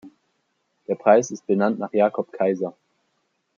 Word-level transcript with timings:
Der 0.87 0.95
Preis 0.95 1.29
ist 1.29 1.45
benannt 1.45 1.77
nach 1.77 1.93
Jakob 1.93 2.33
Kaiser. 2.33 2.73